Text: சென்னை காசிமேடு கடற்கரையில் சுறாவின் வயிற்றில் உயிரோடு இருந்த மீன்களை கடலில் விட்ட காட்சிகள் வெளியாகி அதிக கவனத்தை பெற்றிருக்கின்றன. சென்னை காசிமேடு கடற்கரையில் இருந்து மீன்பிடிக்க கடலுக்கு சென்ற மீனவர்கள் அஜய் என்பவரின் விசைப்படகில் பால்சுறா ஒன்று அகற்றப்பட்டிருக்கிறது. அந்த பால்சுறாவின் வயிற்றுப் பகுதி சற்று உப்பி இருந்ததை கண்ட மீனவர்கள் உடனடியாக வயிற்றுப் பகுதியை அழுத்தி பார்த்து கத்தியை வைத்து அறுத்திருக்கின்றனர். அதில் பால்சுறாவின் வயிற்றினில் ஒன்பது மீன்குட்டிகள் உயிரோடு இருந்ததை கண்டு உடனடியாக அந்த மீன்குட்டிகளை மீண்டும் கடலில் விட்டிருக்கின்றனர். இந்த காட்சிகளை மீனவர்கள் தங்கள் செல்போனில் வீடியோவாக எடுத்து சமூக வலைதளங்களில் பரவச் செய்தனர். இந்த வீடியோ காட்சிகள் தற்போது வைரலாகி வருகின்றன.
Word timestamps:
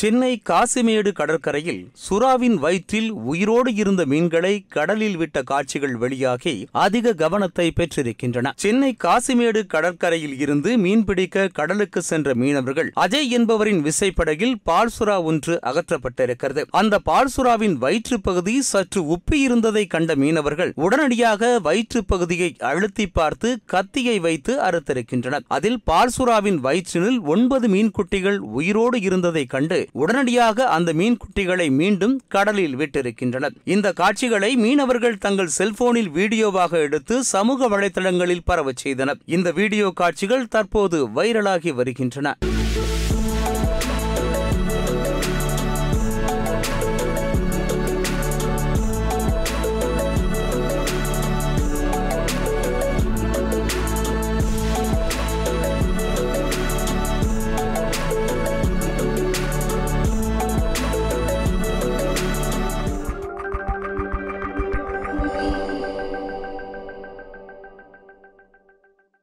சென்னை 0.00 0.42
காசிமேடு 0.50 1.12
கடற்கரையில் 1.12 1.90
சுறாவின் 2.10 2.54
வயிற்றில் 2.54 3.12
உயிரோடு 3.12 3.74
இருந்த 3.74 4.06
மீன்களை 4.06 4.64
கடலில் 4.68 5.16
விட்ட 5.16 5.42
காட்சிகள் 5.42 5.96
வெளியாகி 5.96 6.68
அதிக 6.70 7.12
கவனத்தை 7.12 7.72
பெற்றிருக்கின்றன. 7.76 8.52
சென்னை 8.56 8.96
காசிமேடு 9.04 9.66
கடற்கரையில் 9.66 10.38
இருந்து 10.38 10.76
மீன்பிடிக்க 10.76 11.48
கடலுக்கு 11.52 12.02
சென்ற 12.02 12.34
மீனவர்கள் 12.34 12.92
அஜய் 13.00 13.28
என்பவரின் 13.28 13.82
விசைப்படகில் 13.82 14.54
பால்சுறா 14.70 15.22
ஒன்று 15.22 15.58
அகற்றப்பட்டிருக்கிறது. 15.62 16.64
அந்த 16.70 17.00
பால்சுறாவின் 17.10 17.72
வயிற்றுப் 17.72 18.24
பகுதி 18.24 18.62
சற்று 18.62 19.02
உப்பி 19.02 19.34
இருந்ததை 19.34 19.86
கண்ட 19.86 20.14
மீனவர்கள் 20.14 20.72
உடனடியாக 20.74 21.58
வயிற்றுப் 21.58 22.08
பகுதியை 22.08 22.56
அழுத்தி 22.58 23.06
பார்த்து 23.06 23.58
கத்தியை 23.66 24.18
வைத்து 24.18 24.58
அறுத்திருக்கின்றனர். 24.60 25.44
அதில் 25.46 25.80
பால்சுறாவின் 25.90 26.58
வயிற்றினில் 26.58 27.20
ஒன்பது 27.20 27.68
மீன்குட்டிகள் 27.68 28.36
உயிரோடு 28.36 29.00
இருந்ததை 29.00 29.44
கண்டு 29.44 29.88
உடனடியாக 29.92 30.68
அந்த 30.68 30.92
மீன்குட்டிகளை 30.92 31.70
மீண்டும் 31.70 32.20
கடலில் 32.28 32.76
விட்டிருக்கின்றனர். 32.76 33.54
இந்த 33.64 33.92
காட்சிகளை 33.92 34.56
மீனவர்கள் 34.56 35.18
தங்கள் 35.18 35.46
செல்போனில் 35.46 36.08
வீடியோவாக 36.08 36.78
எடுத்து 36.78 37.24
சமூக 37.24 37.68
வலைதளங்களில் 37.68 38.44
பரவச் 38.44 38.76
செய்தனர். 38.76 39.18
இந்த 39.26 39.50
வீடியோ 39.50 39.90
காட்சிகள் 39.94 40.48
தற்போது 40.48 41.08
வைரலாகி 41.08 41.74
வருகின்றன. 41.74 42.36